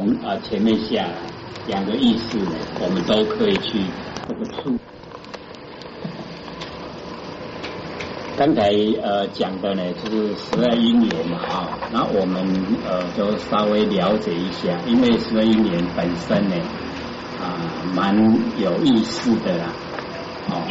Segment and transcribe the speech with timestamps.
[0.00, 1.06] 从啊前面下
[1.66, 3.84] 两个意思呢，我们都可以去
[4.26, 4.74] 这个触。
[8.34, 8.70] 刚才
[9.02, 12.42] 呃讲的呢，就是十二因缘嘛啊，那我们
[12.88, 16.56] 呃就稍微了解一下，因为十二因缘本身呢
[17.38, 17.60] 啊
[17.94, 18.16] 蛮
[18.58, 19.66] 有意思的啦，
[20.48, 20.64] 哦，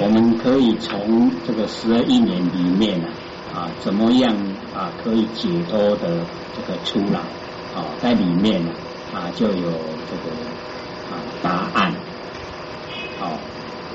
[0.00, 3.08] 我们可以从这个十二因缘里面呢
[3.54, 4.34] 啊怎么样
[4.74, 6.24] 啊可以解脱的
[6.56, 7.20] 这个出来，
[8.02, 8.70] 在里面呢
[9.14, 10.30] 啊就有这个
[11.10, 11.92] 啊答案，
[13.20, 13.38] 哦，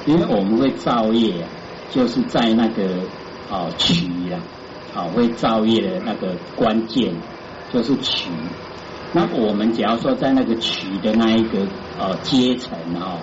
[0.06, 1.50] 因为我们会造业啊。
[1.92, 2.84] 就是在那个
[3.50, 4.38] 哦取呀，
[4.94, 7.14] 哦会造业的那个关键
[7.72, 8.30] 就是取。
[9.14, 11.60] 那我们只要说在那个取的那一个
[11.98, 13.18] 呃阶层哦，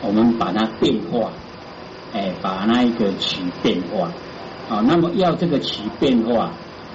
[0.00, 1.32] 我们把它变化，
[2.12, 4.12] 哎，把那一个取变化，
[4.68, 6.52] 好，那么要这个取变化，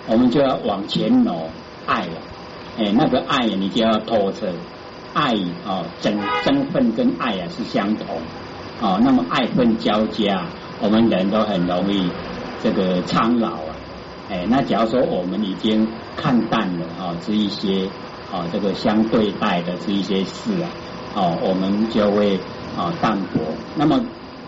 [0.07, 1.49] 我们就要往前挪
[1.85, 2.21] 爱了，
[2.79, 4.53] 哎，那个爱你就要拖着
[5.13, 5.33] 爱
[5.65, 8.05] 哦，争争分跟爱啊是相同，
[8.79, 10.45] 哦，那么爱恨交加。
[10.81, 12.09] 我们人都很容易
[12.63, 13.75] 这个苍老啊，
[14.29, 15.85] 哎，那假如说我们已经
[16.15, 17.89] 看淡了啊，这一些
[18.31, 20.69] 啊，这个相对待的这一些事啊，
[21.15, 22.39] 哦，我们就会
[22.77, 23.41] 啊淡薄。
[23.75, 23.99] 那么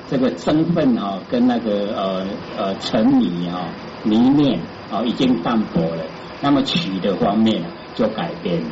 [0.07, 2.25] 这个身份啊，跟那个呃
[2.57, 3.67] 呃沉迷啊
[4.05, 4.57] 迷恋
[4.89, 6.03] 啊，已经淡薄了。
[6.43, 7.61] 那么取的方面
[7.95, 8.69] 就改变了，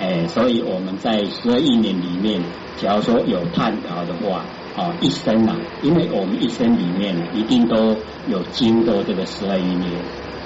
[0.00, 2.40] 哎，所以我们在十二亿年里面，
[2.76, 4.44] 假如说有探讨的话。
[4.76, 7.96] 哦，一生啊，因为我们一生里面一定都
[8.26, 9.88] 有经过这个十二亿年，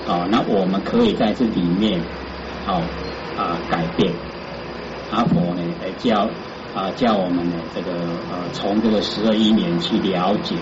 [0.06, 1.98] 哦，那我们可以在这里面，
[2.66, 2.82] 哦
[3.38, 4.12] 啊改变，
[5.10, 6.28] 阿婆呢来教
[6.74, 7.90] 啊教我们呢这个
[8.30, 10.56] 呃从这个十二亿年去了解，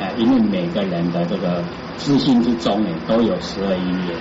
[0.00, 1.62] 哎，因为每个人的这个
[1.98, 4.16] 自信之中呢都有十二亿年，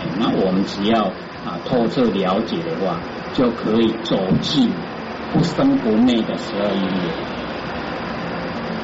[0.00, 1.12] 哎，那我们只要
[1.44, 3.00] 啊透彻了解的话，
[3.32, 4.70] 就可以走进
[5.32, 7.32] 不生不灭的十二因缘。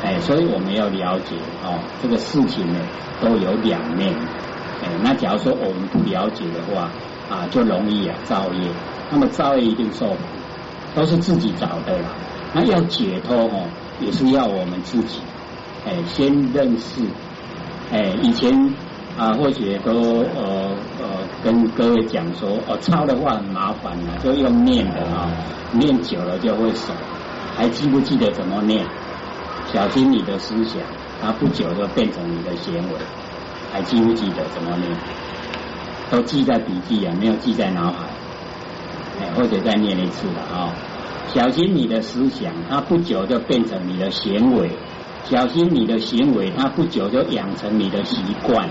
[0.02, 2.78] 哎，所以我们要了解哦，这个事情呢
[3.20, 4.14] 都有两面。
[4.82, 6.90] 哎，那假如说我们不了解的话
[7.28, 8.70] 啊，就容易啊造业。
[9.10, 10.16] 那么造业一定受苦，
[10.94, 12.10] 都是自己找的啦。
[12.54, 13.68] 那要解脱哦，
[14.00, 15.20] 也是要我们自己
[15.86, 17.02] 哎先认识。
[17.90, 18.74] 哎，以前
[19.18, 20.70] 啊或许都呃
[21.00, 21.08] 呃
[21.42, 25.28] 跟各位讲说哦，抄的话很麻烦啊，就用念的啊，
[25.72, 26.92] 念久了就会熟。
[27.56, 28.86] 还记不记得怎么念？
[29.72, 30.80] 小心你的思想，
[31.20, 32.98] 它不久就变成你的行为。
[33.72, 34.96] 还记不记得怎么念？
[36.10, 38.06] 都记在笔记啊，没有记在脑海。
[39.20, 40.72] 哎，或者再念一次了啊！
[41.34, 44.70] 小心你的思想，它不久就变成你的行为。
[45.24, 48.70] 小心你的行为，它不久就养成你的习惯。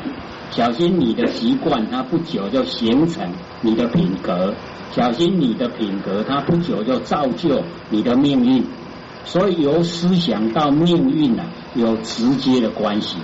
[0.58, 3.32] 小心你的习惯，它不久就形成
[3.62, 4.56] 你的品格。
[4.92, 8.66] 小心你的品格，它不久就造就你的命运。
[9.24, 11.44] 所以由思想到命运呢，
[11.76, 13.18] 有直接的关系。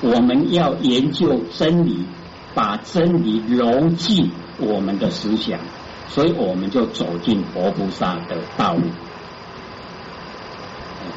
[0.00, 2.06] 我们要研究真理，
[2.54, 5.60] 把真理融进我们的思想，
[6.08, 8.84] 所以我们就走进佛菩萨的道路。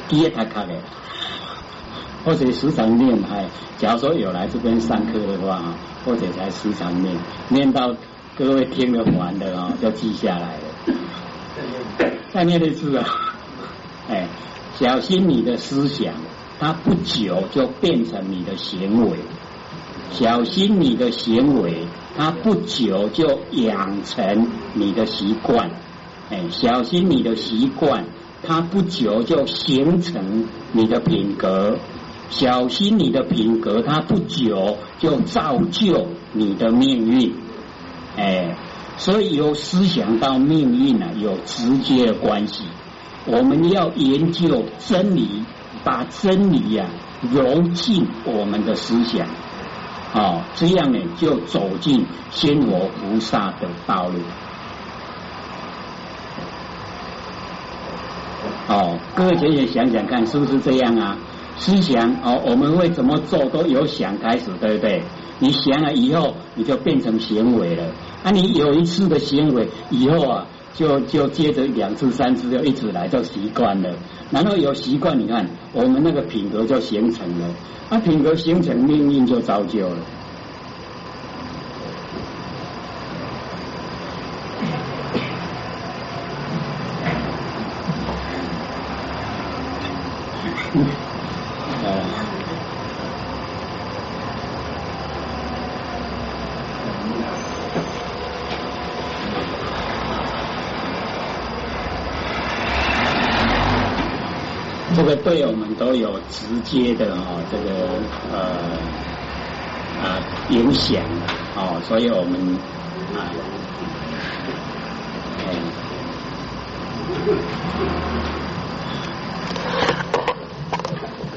[0.08, 0.74] 第一台卡的，
[2.28, 5.74] 或者时常念，哎，假如说有来这边上课的话，
[6.04, 7.16] 或者才时常念，
[7.48, 7.96] 念到
[8.36, 10.94] 各位听得烦的啊，就记下来了。
[12.30, 13.06] 再念一次啊。
[14.10, 14.28] 哎，
[14.78, 16.12] 小心你的思想，
[16.60, 19.16] 它不久就变成你的行为；
[20.10, 25.70] 小心你的行为，它不久就养成你的习惯；
[26.28, 28.04] 哎，小心你的习惯，
[28.42, 31.78] 它不久就形成你的品格；
[32.30, 37.34] 小心你的品格，它不久就造就你的命运。
[38.16, 38.56] 哎，
[38.96, 42.64] 所以由思想到命运呢，有直接的关系。
[43.26, 45.44] 我们要研究真理，
[45.84, 46.86] 把真理呀
[47.20, 49.26] 融进我们的思想，
[50.14, 54.18] 哦，这样呢就走进仙佛菩萨的道路。
[58.68, 61.16] 哦，各位姐姐想想看，是不是这样啊？
[61.58, 65.02] 思想哦，我们会怎么做都由想开始，对不对？
[65.40, 67.84] 你想了以后，你就变成行为了。
[68.24, 70.46] 啊你有一次的行为以后啊。
[70.74, 73.96] 就就接着两次三次就一直来就习惯了，
[74.30, 77.52] 然后有习惯，你看我们那个品格就形成了，
[77.90, 79.96] 那品格形成，命运就造就了。
[105.08, 107.88] 个对我们都有直接的哦，这个
[108.30, 108.76] 呃
[110.02, 110.20] 啊
[110.50, 111.02] 影响
[111.56, 112.38] 哦，所以我们
[113.16, 113.32] 啊，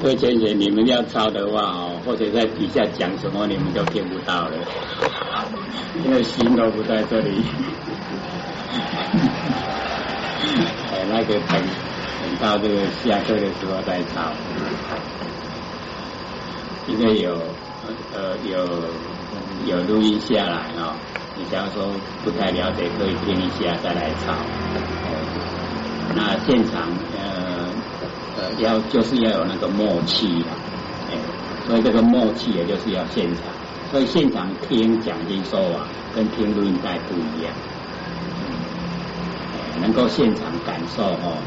[0.02, 4.58] 各位姐姐，你们要抄的话哦，或者在底下讲什么，你们就听不到了，
[6.04, 7.40] 因为心都不在这里。
[10.92, 11.64] 哎，那个等等
[12.42, 14.32] 到这个下课的时候再抄，
[16.88, 17.38] 因为有
[18.12, 18.66] 呃有
[19.64, 20.92] 有录音下来哦。
[21.38, 21.94] 你假如说
[22.24, 24.34] 不太了解，可以听一下再来抄。
[26.16, 27.70] 那现场呃
[28.36, 30.50] 呃要就是要有那个默契的，
[31.12, 31.16] 哎，
[31.64, 33.44] 所以这个默契也就是要现场，
[33.92, 37.54] 所以现场听讲经说啊，跟听录音带不一样。
[39.80, 41.38] 能够现场感受哦，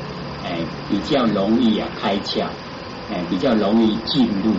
[0.45, 0.59] 哎，
[0.89, 2.45] 比较容易啊开窍，
[3.11, 4.53] 哎，比较容易进入。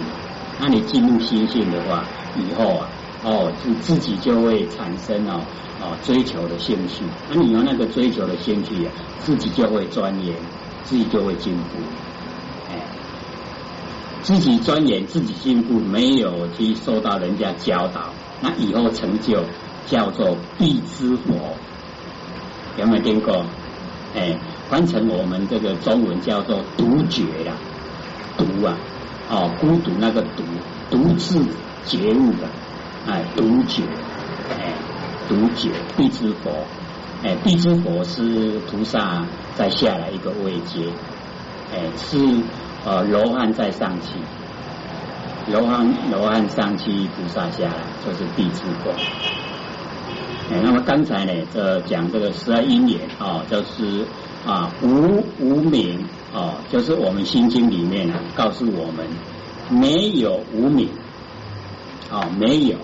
[0.58, 2.04] 那你进入心性的话，
[2.34, 2.88] 以后啊，
[3.22, 5.40] 哦，自自己就会产生哦
[5.80, 7.04] 哦追求的兴趣。
[7.30, 8.88] 那你有那个追求的兴趣，
[9.20, 10.34] 自己就会钻研，
[10.82, 11.78] 自己就会进步。
[12.70, 12.80] 哎，
[14.22, 19.44] 自己钻研，自己进步，没有去受到人家教导，那以后成就
[19.86, 21.54] 叫做必知佛。
[22.76, 23.44] 有没有听过？
[24.14, 24.38] 哎，
[24.68, 27.54] 翻成我们这个中文叫做独觉呀，
[28.36, 28.76] 独啊，
[29.30, 30.42] 哦，孤独那个独，
[30.90, 31.44] 独自
[31.84, 32.48] 觉悟的，
[33.06, 33.82] 哎，独觉，
[34.50, 34.74] 哎，
[35.28, 36.50] 独觉必之佛，
[37.22, 39.24] 哎，地之佛是菩萨
[39.54, 40.86] 再下来一个位阶，
[41.72, 42.19] 哎，是
[42.84, 44.19] 呃罗汉再上去，
[45.52, 48.90] 罗汉罗汉上去，菩萨下来就是地之佛。
[50.48, 54.06] 哎，那么刚才呢，这讲这个十二因缘哦，就是
[54.46, 59.04] 啊无无名啊，就是我们心经里面啊告诉我们
[59.69, 60.88] 没有无名
[62.10, 62.76] 啊，没有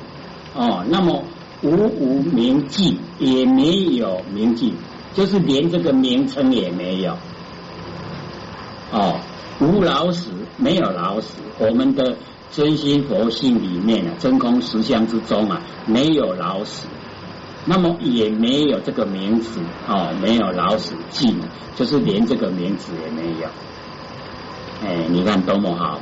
[0.54, 1.22] 哦，那么
[1.62, 4.74] 无无名记也没有名记，
[5.14, 7.16] 就是连这个名称也没有
[8.90, 9.20] 哦，
[9.60, 12.16] 无老死没有老死，我们的
[12.50, 16.88] 真心佛性里面啊，真空实相之中啊，没有老死。
[17.64, 21.36] 那么也没有这个名字哦，没有老死记，
[21.76, 23.48] 就是连这个名字也没有。
[24.84, 26.00] 哎，你看多么好，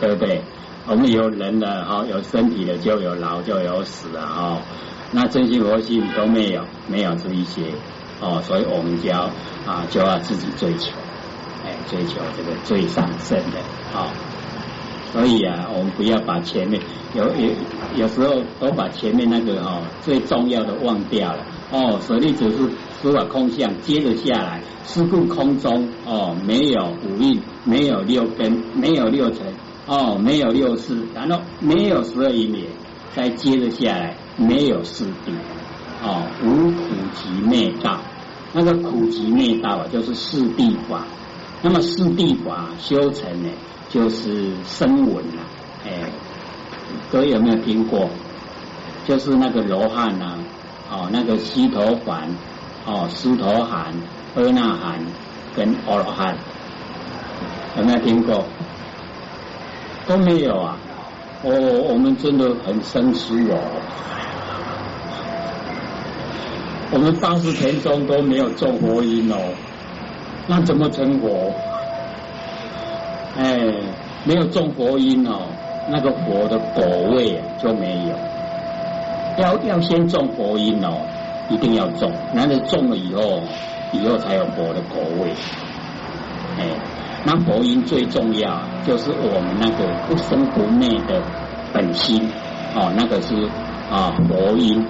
[0.00, 0.42] 对不对？
[0.86, 4.58] 我们有人了哈，有身体的就有老就有死了哈。
[5.12, 7.62] 那真心佛性都没有，没有这一些
[8.20, 9.30] 哦，所以我们就要
[9.66, 10.92] 啊就要自己追求，
[11.64, 13.58] 哎，追求这个最上圣的
[13.98, 14.08] 啊。
[15.14, 16.82] 所以啊，我们不要把前面
[17.14, 17.52] 有有
[17.94, 21.38] 有时候都把前面那个哦最重要的忘掉了
[21.70, 22.00] 哦。
[22.00, 22.68] 舍利子是
[23.00, 29.46] 诸法空相，接着下来，是故空中哦没有五蕴，没有六根，没有六尘
[29.86, 32.66] 哦，没有六识，然后没有十二因缘，
[33.14, 35.30] 再接着下来没有四谛
[36.02, 38.00] 哦，无苦集灭道，
[38.52, 41.06] 那个苦集灭道啊，就是四谛法。
[41.62, 43.48] 那么四谛法修成呢？
[43.94, 45.38] 就是声闻呐，
[45.86, 46.10] 哎，
[47.12, 48.10] 各位有没有听过？
[49.06, 50.36] 就是那个罗汉呐，
[50.90, 52.28] 哦，那个西头环，
[52.86, 53.94] 哦，狮头含、
[54.34, 54.98] 阿那含
[55.54, 56.36] 跟阿罗汉，
[57.76, 58.44] 有没有听过？
[60.08, 60.76] 都没有啊！
[61.44, 61.52] 哦，
[61.88, 63.56] 我们真的很生疏哦。
[66.90, 69.36] 我们八十田中都没有种佛因哦，
[70.48, 71.54] 那怎么成佛？
[73.36, 73.58] 哎，
[74.24, 75.48] 没有种佛因哦，
[75.90, 78.14] 那个佛的果位就没有。
[79.36, 81.00] 要要先种佛因哦，
[81.50, 83.42] 一定要种，难得种了以后，
[83.92, 85.30] 以后才有佛的果位。
[86.58, 86.64] 哎，
[87.24, 91.20] 那佛音最重要就是我们那个不生不灭的
[91.72, 92.30] 本心
[92.76, 93.34] 哦，那个是
[93.90, 94.86] 啊佛音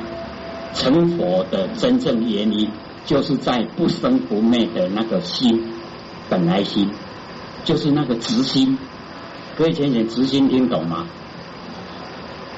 [0.75, 2.71] 成佛的真正原因，
[3.07, 5.73] 就是在不生不灭的那个心
[6.29, 6.91] 本来心。
[7.65, 8.79] 就是那个直心，
[9.57, 11.07] 各位浅浅直心听懂吗？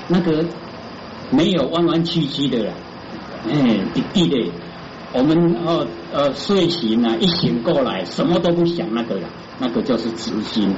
[0.09, 0.45] 那个
[1.31, 2.73] 没有弯弯曲曲的了，
[3.49, 4.53] 哎，滴滴的，
[5.13, 10.75] 我们哦呃睡醒了，一醒过来什么都不想那个了，那个就是直心，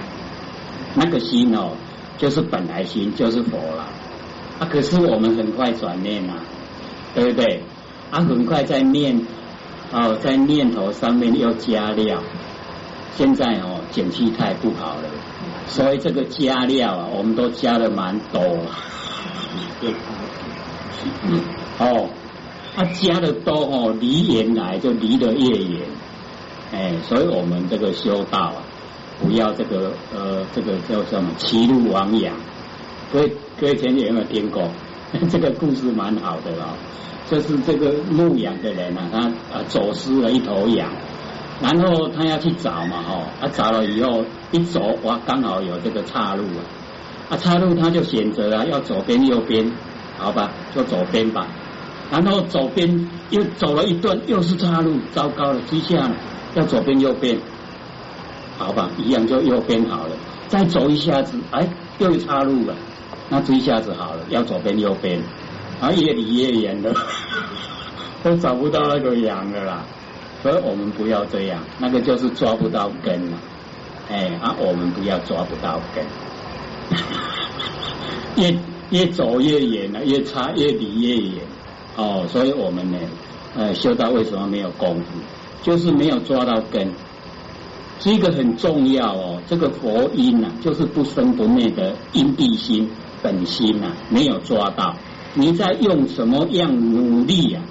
[0.95, 1.73] 那个心哦
[2.17, 3.85] 就是本来心，就是佛了
[4.59, 4.69] 啊。
[4.71, 6.35] 可是我们很快转念嘛，
[7.15, 7.63] 对不对？
[8.11, 9.21] 啊，很快在念
[9.93, 12.23] 哦，在念头上面要加料。
[13.17, 15.09] 现在哦，景气太不好了，
[15.67, 18.41] 所以这个加料啊，我们都加的蛮多。
[21.79, 22.09] 哦，
[22.77, 25.87] 啊加的多哦，离原来就离得越远。
[26.73, 28.63] 哎，所以我们这个修道啊，
[29.21, 32.35] 不要这个呃这个叫什么歧路亡羊。
[33.13, 34.69] 各位各位前有没有听过？
[35.31, 36.77] 这个故事蛮好的哦，
[37.31, 39.19] 就是这个牧羊的人啊，他
[39.57, 40.91] 啊走失了一头羊，
[41.61, 46.63] 然后他要去找嘛哈，他找了以后一走哇，刚好有这个岔路啊，
[47.31, 49.71] 啊岔路他就选择了要左边右边，
[50.17, 51.47] 好吧，就左边吧。
[52.11, 56.11] 然后左边又走了一段，又是岔路，糟糕了，接下来
[56.55, 57.37] 要左边右边，
[58.57, 60.11] 好吧，一样就右边好了。
[60.47, 62.75] 再走一下子，哎，又岔路了，
[63.29, 65.21] 那这一下子好了，要左边右边，
[65.81, 66.95] 啊，越离越远了，
[68.23, 69.85] 都找不到那个羊了啦。
[70.43, 73.39] 所以我们不要这样，那个就是抓不到根了。
[74.11, 76.05] 哎，啊，我们不要抓不到根，
[78.43, 78.59] 越
[78.91, 81.45] 越走越远了，越差越离越远。
[81.97, 82.99] 哦，所以我们呢，
[83.57, 85.05] 呃，修道为什么没有功夫？
[85.63, 86.89] 就是没有抓到根，
[87.99, 89.43] 这个很重要哦。
[89.49, 92.89] 这个佛音呐，就是不生不灭的因地心
[93.21, 94.95] 本心呐，没有抓到。
[95.35, 97.63] 你在用什么样努力啊，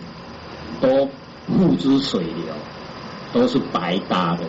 [0.81, 1.09] 都
[1.47, 2.53] 付之水流，
[3.33, 4.43] 都是白搭的，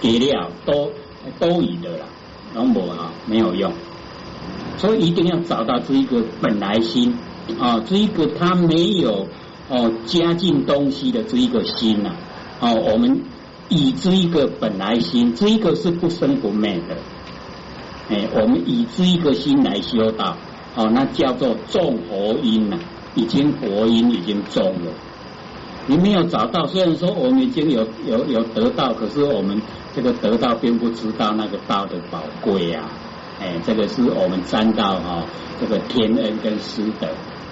[0.00, 0.90] 给料都
[1.38, 2.06] 都以的啦，
[2.54, 3.72] 拢无哈，没有用。
[4.78, 7.16] 所以一定要找到这一个本来心。
[7.58, 9.26] 啊，这一个他没有
[9.68, 12.14] 哦加进东西的这一个心呐，
[12.60, 13.20] 哦，我们
[13.68, 16.96] 以这一个本来心，这一个是不生不灭的，
[18.10, 20.36] 哎，我们以这一个心来修道，
[20.76, 22.78] 哦，那叫做种佛因呐，
[23.16, 24.92] 已经佛因已经种了。
[25.86, 29.60] 你没有找到，虽然说我们已经有有有得到，可是我们
[29.94, 32.84] 这个得到并不知道那个道的宝贵呀，
[33.40, 35.24] 哎，这个是我们沾到哈
[35.60, 37.08] 这个天恩跟师德。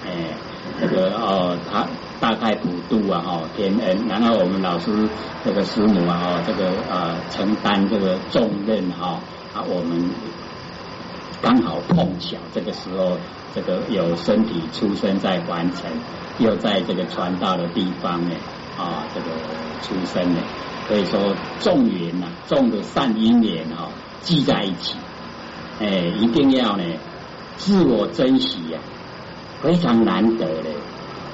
[0.07, 0.35] 哎，
[0.81, 1.87] 这个哦，他
[2.19, 4.91] 大概普度啊，哈，天恩，然后我们老师
[5.45, 9.21] 这个师母啊，哈，这个呃承担这个重任哈，
[9.55, 10.11] 啊，我们
[11.43, 13.17] 刚好碰巧这个时候，
[13.55, 15.91] 这个有身体出生在完成，
[16.39, 18.35] 又在这个传道的地方呢，
[18.79, 19.27] 啊，这个
[19.83, 20.41] 出生呢，
[20.89, 23.89] 所以说众缘呐，众的善因缘哈，
[24.23, 24.97] 聚在一起，
[25.81, 25.87] 哎，
[26.21, 26.85] 一定要呢，
[27.57, 28.79] 自我珍惜呀。
[29.63, 30.71] 非常难得的，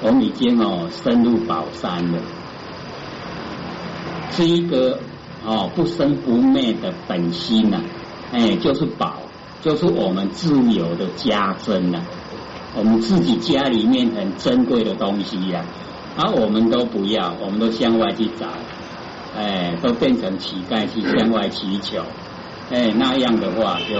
[0.02, 2.18] 我们已经哦深入宝山了。
[4.32, 4.98] 是一个
[5.44, 7.80] 哦不生不灭的本心呐，
[8.32, 9.14] 哎，就是宝，
[9.62, 12.00] 就是我们自由的家珍呐。
[12.74, 15.64] 我们自己家里面很珍贵的东西呀，
[16.16, 18.46] 而我们都不要，我们都向外去找，
[19.34, 22.02] 哎，都变成乞丐去向外乞求，
[22.70, 23.96] 哎，那样的话就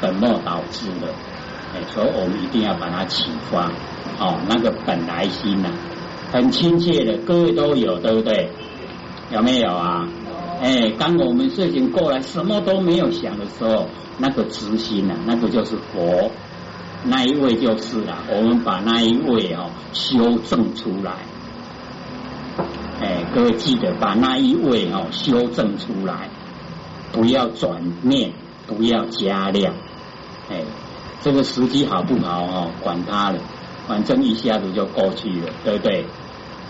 [0.00, 1.08] 本末倒置了。
[1.88, 3.70] 所以我们一定要把它启发，
[4.18, 5.68] 哦，那个本来心呐，
[6.32, 8.48] 很亲切的，各位都有，对不对？
[9.30, 10.06] 有没有啊？
[10.60, 16.30] 哎，当我们睡醒过来，什么都没有想的时候，那个慈心呐，那个就是佛，
[17.04, 18.18] 那一位就是了。
[18.30, 21.12] 我们把那一位哦修正出来，
[23.00, 26.30] 哎，各位记得把那一位哦修正出来，
[27.12, 28.32] 不要转念，
[28.66, 29.74] 不要加量，
[30.50, 30.62] 哎。
[31.22, 32.70] 这个时机好不好哦？
[32.82, 33.38] 管他了，
[33.86, 36.04] 反正一下子就过去了，对不对？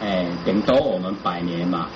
[0.01, 1.89] 哎，顶多我们百年嘛，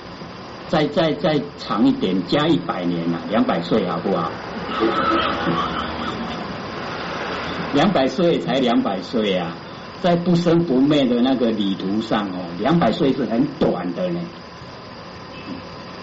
[0.69, 4.31] 再再再长一点，加一百年呐，两百岁好不好？
[7.73, 9.55] 两百岁才两百岁啊，
[10.01, 14.19] 在不生不灭的那个旅途上哦，两百岁是很短的呢。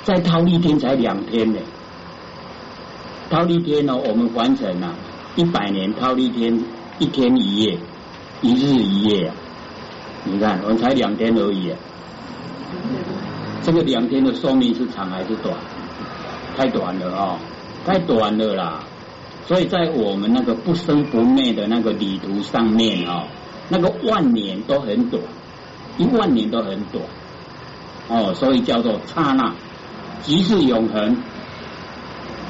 [0.02, 1.58] 在逃一天才两天呢，
[3.30, 4.94] 逃一天哦，我们完成了。
[5.36, 6.64] 一百年套一天，
[6.98, 7.78] 一天一夜，
[8.40, 9.34] 一日一夜啊！
[10.24, 11.72] 你看，我们才两天而已，
[13.62, 15.54] 这个两天的寿命是长还是短？
[16.56, 17.38] 太短了哦，
[17.84, 18.80] 太短了啦！
[19.46, 23.24] 所以在我们那个不生不灭的那个旅途上面哦，
[23.68, 25.22] 那个万年都很短，
[25.98, 27.04] 一万年都很短
[28.08, 29.52] 哦，所以叫做刹那，
[30.22, 31.16] 即是永恒。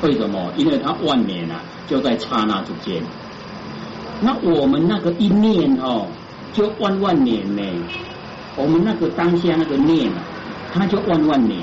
[0.03, 0.53] 为什么？
[0.57, 1.61] 因为它万年啊。
[1.89, 3.01] 就在刹那之间，
[4.21, 6.09] 那我们那个一念哦，
[6.53, 7.63] 就万万年呢。
[8.57, 10.19] 我们那个当下那个念啊，
[10.77, 11.59] 他就万万年，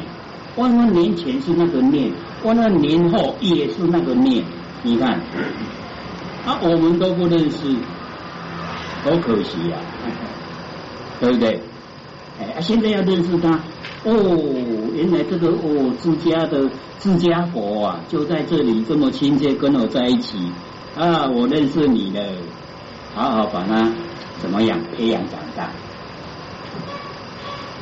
[0.56, 2.12] 万万年前是那个念，
[2.44, 4.44] 万万年后也是那个念。
[4.82, 5.12] 你看，
[6.46, 7.58] 啊，我们都不认识，
[9.04, 9.78] 好可惜呀，
[11.22, 11.62] 对不对？
[12.40, 13.60] 哎，现在要认识他。
[14.06, 14.12] 哦，
[14.94, 20.38] 原来这个哦，自家的自家佛啊，就在这里这么亲切跟我在一起
[20.98, 21.26] 啊！
[21.28, 22.22] 我认识你了，
[23.16, 23.90] 好好把他
[24.42, 25.70] 怎么样培养长大？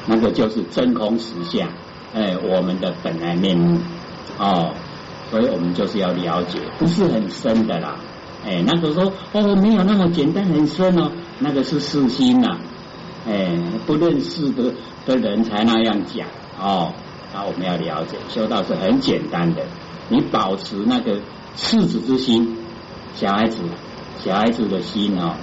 [0.08, 1.70] 那个就是真空实相，
[2.13, 3.79] 哎，我们的本来面目
[4.38, 4.74] 哦。
[5.29, 7.96] 所以我们就是要了解，不是很深的啦。
[8.46, 12.58] 哎，那个说哦，没有那么简单很深哦，那个是四心呐。
[13.25, 14.74] 哎，不认识的
[15.05, 16.27] 的人才那样讲
[16.60, 16.91] 哦。
[17.34, 19.62] 那我们要了解，修道是很简单的，
[20.10, 21.22] 你保持那个
[21.55, 22.58] 赤子之心，
[23.15, 23.60] 小孩子
[24.20, 25.36] 小孩子的心哦，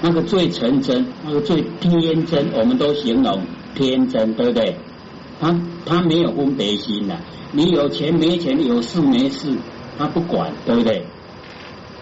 [0.00, 3.40] 那个最纯真，那个最天真，我们都形容
[3.74, 4.76] 天真，对不对？
[5.40, 5.54] 他
[5.84, 7.16] 他没有分别心的，
[7.52, 9.56] 你有钱没钱，有事没事，
[9.98, 11.04] 他不管，对不对？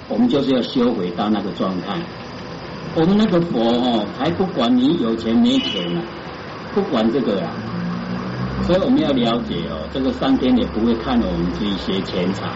[0.08, 1.98] 我们就是要修回到那个状态。
[2.94, 6.02] 我们那个佛哦，还不管你有钱没钱呢，
[6.74, 7.50] 不管这个啊。
[8.66, 12.46] 所以我们要了解哦，这个上天也不会看我们这一些钱财。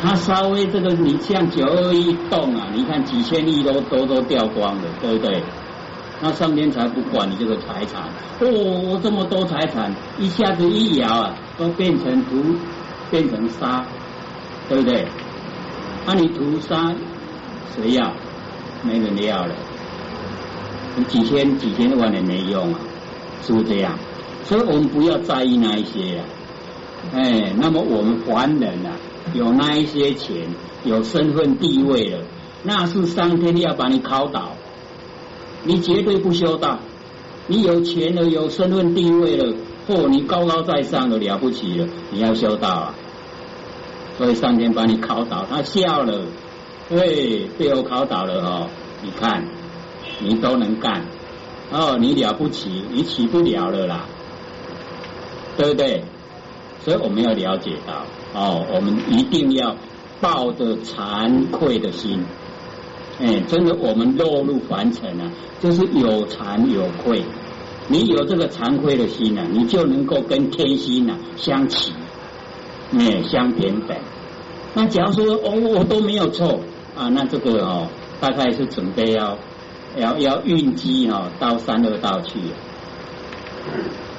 [0.00, 5.42] 他稍微这个你像九二一动啊，你看几千亿都都都掉光了，对不对？
[6.22, 8.02] 那上天才不管你这个财产，
[8.40, 12.56] 哦，这么多财产，一下子一摇啊，都变成土，
[13.10, 13.84] 变成沙，
[14.68, 15.06] 对不对？
[16.06, 16.94] 那你屠杀
[17.74, 18.12] 谁要？
[18.82, 19.54] 没人要了，
[20.96, 22.80] 你几千几千万也没用啊，
[23.42, 23.98] 是不是这样？
[24.44, 26.24] 所以我们不要在意那一些啊，
[27.14, 28.92] 哎，那么我们凡人啊，
[29.34, 30.48] 有那一些钱，
[30.84, 32.18] 有身份地位了，
[32.62, 34.52] 那是上天要把你考倒，
[35.64, 36.78] 你绝对不修道。
[37.46, 39.54] 你有钱了，有身份地位了，
[39.88, 42.94] 或你高高在上了，了不起了，你要修道啊。
[44.16, 46.22] 所以上天把你考倒，他笑了，
[46.88, 48.68] 对，被我考倒了哦。
[49.02, 49.44] 你看，
[50.20, 51.06] 你都能干，
[51.72, 54.04] 哦，你了不起，你起不了了啦，
[55.56, 56.04] 对不对？
[56.84, 59.74] 所以我们要了解到，哦，我们一定要
[60.20, 62.22] 抱着惭愧的心，
[63.20, 65.30] 哎，真的，我们落入凡尘啊，
[65.60, 67.22] 就是有惭有愧。
[67.88, 71.92] 你有这个惭愧的心啊，你就能够跟天心啊相齐。
[72.98, 73.96] 哎，相平等。
[74.74, 76.60] 那假如说哦，我都没有错
[76.96, 77.88] 啊，那这个哦，
[78.20, 79.36] 大概是准备要
[79.96, 82.38] 要要运机哦，到三恶道去。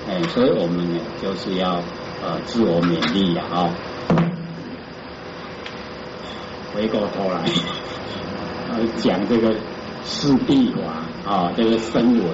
[0.08, 1.82] 哎，所以我们呢，就是要
[2.24, 3.70] 呃自我勉励呀，哦。
[6.74, 7.44] 回过头来，
[8.98, 9.56] 讲这个
[10.04, 12.28] 四谛法啊，这个声闻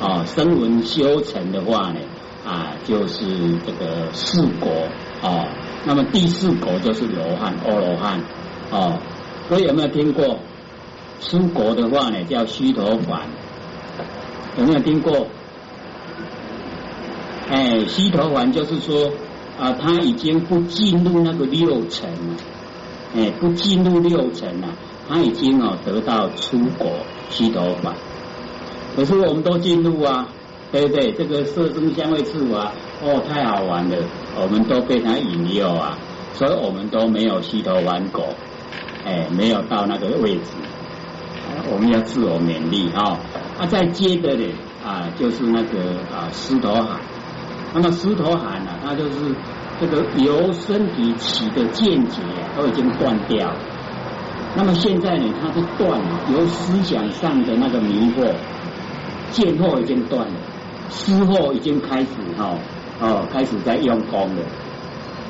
[0.00, 2.00] 啊，声闻修成的话呢，
[2.44, 3.24] 啊，就是
[3.66, 4.70] 这个四果
[5.22, 5.46] 啊。
[5.86, 8.20] 那么第四果就是罗汉、阿罗汉
[8.70, 8.98] 啊，
[9.48, 10.38] 所以有没有听过
[11.20, 12.24] 出国的话呢？
[12.24, 13.20] 叫须陀洹，
[14.58, 15.26] 有没有听过？
[17.50, 19.12] 哎，须陀洹就是说
[19.60, 22.36] 啊，他已经不进入那个六层了，
[23.14, 24.68] 哎，不进入六层了，
[25.08, 26.90] 他已经哦得到出国
[27.30, 27.92] 须陀洹。
[28.96, 30.28] 可是我们都进入啊，
[30.70, 31.12] 对不对？
[31.12, 32.72] 这个色声香味触啊。
[33.02, 33.96] 哦，太好玩了，
[34.40, 35.98] 我们都被他引诱啊，
[36.32, 38.22] 所以我们都没有虚头玩狗，
[39.04, 40.52] 哎，没有到那个位置，
[41.70, 43.18] 我们要自我勉励啊。
[43.58, 44.48] 啊，再接着呢
[44.86, 45.80] 啊，就是那个
[46.14, 47.00] 啊狮头海，
[47.74, 49.34] 那么狮头海呢，它就是
[49.80, 52.22] 这个由身体起的见解
[52.56, 53.52] 都已经断掉，
[54.56, 58.32] 那么现在呢，它是断了，由思想上的那个迷惑，
[59.30, 60.34] 见惑已经断了，
[60.88, 62.06] 思惑已经开始
[62.38, 62.56] 哈。
[63.00, 64.42] 哦，开始在用功了。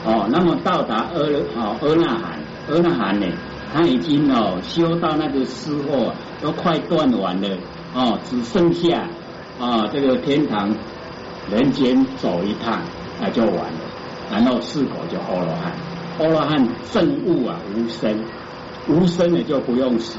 [0.04, 1.18] 哦，那么到达阿
[1.56, 3.26] 哦阿那含，阿那含呢，
[3.72, 7.56] 他已经哦修到那个失货都快断完了。
[7.94, 9.08] 哦，只剩下
[9.58, 10.76] 啊这个天堂
[11.50, 12.82] 人间走一趟，
[13.18, 13.80] 那就完了。
[14.30, 15.72] 然后四果就阿罗汉，
[16.18, 18.14] 阿罗汉正悟啊无生，
[18.88, 20.18] 无生也就不用死。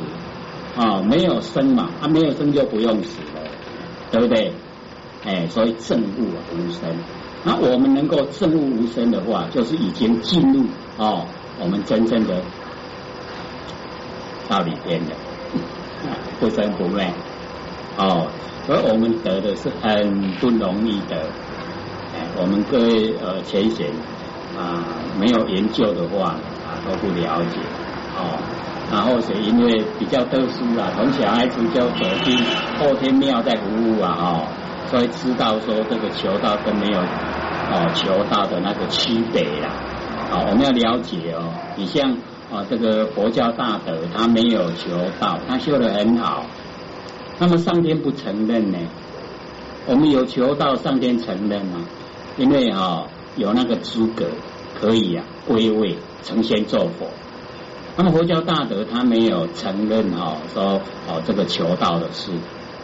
[0.76, 3.42] 啊，没有生嘛，啊没有生就不用死了，
[4.12, 4.52] 对不对？
[5.24, 6.82] 哎，所以正悟啊无生。
[7.46, 10.66] 那我们能够证悟无声的话，就是已经进入
[10.98, 11.26] 哦，
[11.62, 12.42] 我们真正的
[14.50, 15.16] 到里边的
[16.42, 17.10] 不生不灭
[17.98, 18.28] 哦，
[18.68, 21.16] 所以我们得的是很不容易的。
[22.14, 23.88] 哎，我们各位呃前贤
[24.60, 24.84] 啊，
[25.18, 26.32] 没有研究的话
[26.68, 27.60] 啊都不了解
[28.18, 28.38] 哦。
[28.92, 32.38] 然后是因为比较特殊啊，从小孩子就走进
[32.80, 34.48] 后天庙在服务啊哦。
[34.88, 39.72] 所以知道说这个求道跟没有哦求道的那个区别啦，
[40.30, 41.52] 好，我们要了解哦。
[41.76, 42.12] 你像
[42.54, 46.46] 啊这个佛教大德，他没有求道，他修的很好，
[47.40, 48.78] 那么上天不承认呢？
[49.88, 51.80] 我们有求道，上天承认吗？
[52.38, 54.28] 因为啊有那个资格
[54.80, 57.10] 可以啊归位成仙做佛。
[57.98, 62.32] 那么佛教大德他没有承认哈说哦这个求道的事，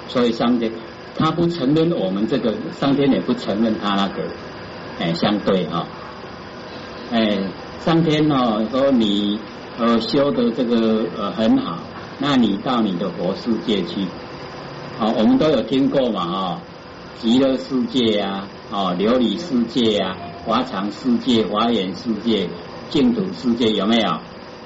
[0.07, 0.71] 所以上天。
[1.13, 4.23] 他不承认我们这个上天也不承认他那个，
[4.97, 5.85] 哎，相对哈，
[7.11, 7.37] 哎，
[7.81, 9.37] 上天哦说你
[9.77, 11.79] 呃修的这个呃很好，
[12.17, 14.07] 那你到你的佛世界去，
[14.97, 16.61] 好，我们都有听过嘛啊，
[17.19, 22.49] 极乐世界啊，哦琉璃世界啊，华藏世界、华严世界、
[22.89, 24.09] 净土世界有没有？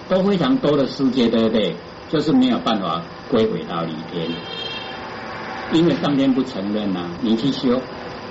[0.07, 1.75] 都非常多的世界，对不对？
[2.07, 4.27] 就是没有办法归回到里天，
[5.73, 7.81] 因为上天不承认呐，你去修，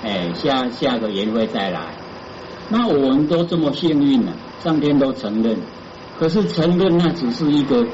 [0.01, 1.93] 哎，下下个年会再来。
[2.69, 4.31] 那我们都这么幸运了，
[4.63, 5.57] 上天都承认，
[6.17, 7.85] 可是承认那只是一个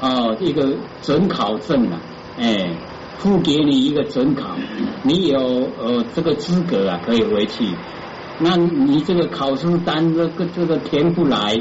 [0.00, 2.00] 哦一个准考证啊，
[2.38, 2.76] 哎，
[3.18, 4.56] 付给你一个准考，
[5.04, 5.38] 你有
[5.80, 7.64] 呃这个资格啊可以回去，
[8.40, 11.56] 那你这个考试单这个这个填不来，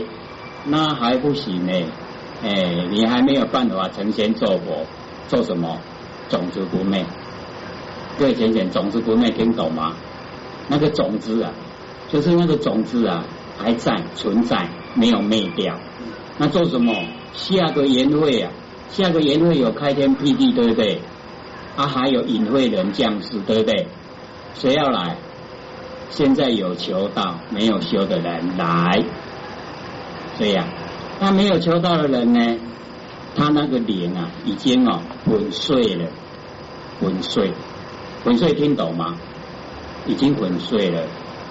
[0.67, 1.73] 那还不行呢。
[2.43, 4.86] 哎，你还没有办法成仙做佛，
[5.27, 5.80] 做什么？
[6.30, 7.06] 种子不灭。
[8.19, 9.93] 各位浅浅，种子不灭听懂吗？
[10.67, 11.51] 那个种子啊，
[12.10, 13.23] 就是那个种子啊，
[13.58, 15.80] 还在存在，没有灭掉。
[16.38, 16.93] 那做什么？
[17.34, 18.51] 下个年会啊，
[18.89, 21.01] 下个年会有开天辟地，对不对？
[21.75, 23.88] 啊，还有隐晦人降世，对不对？
[24.53, 25.17] 谁要来？
[26.10, 29.03] 现在有求道，没有修的人来，
[30.38, 30.67] 这样。
[31.19, 32.58] 那没有求道的人呢？
[33.36, 36.08] 他那个脸啊，已经哦粉碎了，
[37.00, 37.52] 粉碎，
[38.23, 39.15] 粉碎听懂吗？
[40.08, 41.04] 已经粉碎了。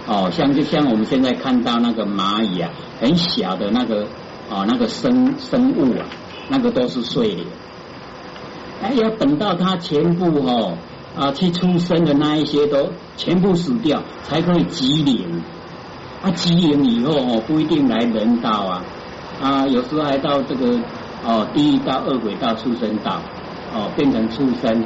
[0.08, 4.06] 哦，像就像我们现在看到那个蚂蚁啊，很小的那个
[4.50, 6.06] 哦那个生生物啊，
[6.48, 7.42] 那个都是碎的。
[8.82, 10.76] 哎，要等到它全部哦
[11.16, 15.42] 啊去出生的那一些都全部死掉，才可以集灵。
[16.22, 18.84] 啊，集灵以后哦，不一定来人道啊。
[19.40, 20.80] 啊，有时候还到这个
[21.24, 23.20] 哦，地狱道、恶鬼道、畜生道，
[23.74, 24.84] 哦，变成畜生。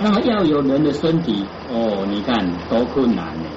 [0.00, 3.48] 那么要有人的身体，哦，你看多困难呢！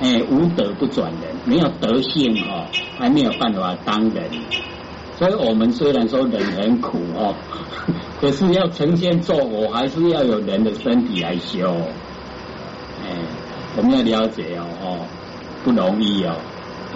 [0.00, 2.66] 哎，无德不转人，没有德性哦，
[2.98, 4.24] 还没有办法当人。
[5.18, 7.34] 所以我们虽然说人很苦哦，
[8.20, 11.68] 可是要成仙做佛，还是要有人的身体来修。
[13.04, 13.16] 哎，
[13.76, 15.06] 我们要了解哦，哦，
[15.64, 16.36] 不容易哦。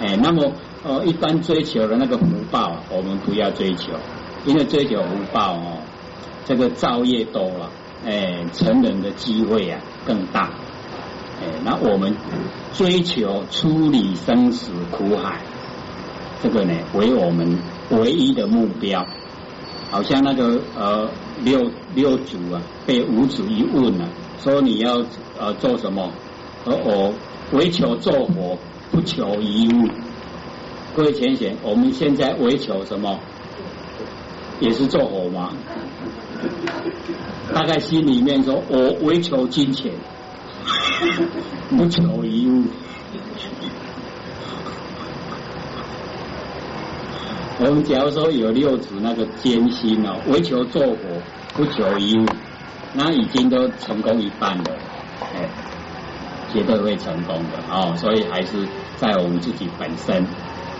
[0.01, 0.51] 哎，那么。
[0.83, 3.91] 呃，一般追求的那个福报，我们不要追求，
[4.45, 5.79] 因为追求福报哦，
[6.45, 7.69] 这个造业多了，
[8.05, 10.51] 哎，成人的机会啊更大，
[11.41, 12.15] 哎，那我们
[12.73, 15.41] 追求处理生死苦海，
[16.41, 17.57] 这个呢为我们
[17.89, 19.05] 唯一的目标。
[19.89, 21.09] 好像那个呃
[21.43, 24.07] 六六祖啊，被五祖一问啊，
[24.41, 25.03] 说你要
[25.37, 26.13] 呃做什么？
[26.67, 27.13] 而我
[27.53, 28.57] 唯求做佛，
[28.91, 29.87] 不求一物。
[30.93, 33.17] 各位浅显，我们现在为求什么？
[34.59, 35.51] 也是做佛吗？
[37.53, 39.93] 大概心里面说，我为求金钱，
[41.69, 42.65] 不求一物。
[47.59, 51.21] 我们假如说有六祖那个艰辛哦，为求做佛，
[51.53, 52.25] 不求一物，
[52.93, 54.65] 那已经都成功一半了，
[55.33, 55.49] 哎，
[56.49, 57.95] 绝对会成功的哦。
[57.97, 60.46] 所以还是在我们自己本身。